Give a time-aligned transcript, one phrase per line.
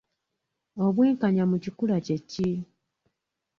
[0.85, 2.49] Obwenkanya mu kikula kye ki?